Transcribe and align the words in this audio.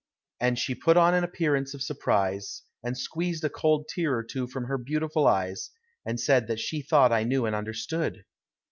And 0.39 0.57
she 0.57 0.73
put 0.73 0.97
on 0.97 1.13
an 1.13 1.23
appearance 1.23 1.75
of 1.75 1.83
surprise, 1.83 2.63
and 2.83 2.97
squeezed 2.97 3.43
a 3.43 3.51
cold 3.51 3.87
tear 3.87 4.17
or 4.17 4.23
two 4.23 4.47
from 4.47 4.63
her 4.65 4.79
beautiful 4.79 5.27
eyes, 5.27 5.69
and 6.03 6.19
said 6.19 6.47
that 6.47 6.59
she 6.59 6.81
thought 6.81 7.11
I 7.11 7.23
knew 7.23 7.45
and 7.45 7.55
understood. 7.55 8.25